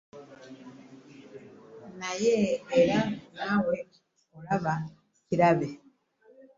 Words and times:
Naye 1.99 2.35
era 2.79 2.99
naawe 3.35 3.75
olaba 4.37 4.73
kirabe. 5.25 5.69